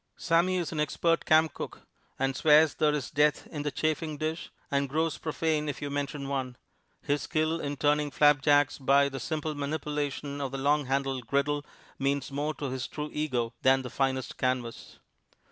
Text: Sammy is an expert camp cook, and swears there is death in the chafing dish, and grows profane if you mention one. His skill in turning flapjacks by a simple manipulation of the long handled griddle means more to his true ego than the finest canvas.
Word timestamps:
Sammy 0.17 0.57
is 0.57 0.71
an 0.71 0.79
expert 0.79 1.25
camp 1.25 1.53
cook, 1.53 1.81
and 2.17 2.35
swears 2.35 2.73
there 2.73 2.91
is 2.95 3.11
death 3.11 3.45
in 3.45 3.61
the 3.61 3.69
chafing 3.69 4.17
dish, 4.17 4.49
and 4.71 4.89
grows 4.89 5.19
profane 5.19 5.69
if 5.69 5.79
you 5.79 5.91
mention 5.91 6.27
one. 6.27 6.57
His 7.03 7.21
skill 7.21 7.59
in 7.59 7.77
turning 7.77 8.09
flapjacks 8.09 8.79
by 8.79 9.03
a 9.03 9.19
simple 9.19 9.53
manipulation 9.53 10.41
of 10.41 10.51
the 10.53 10.57
long 10.57 10.87
handled 10.87 11.27
griddle 11.27 11.63
means 11.99 12.31
more 12.31 12.55
to 12.55 12.71
his 12.71 12.87
true 12.87 13.11
ego 13.13 13.53
than 13.61 13.83
the 13.83 13.91
finest 13.91 14.39
canvas. 14.39 14.97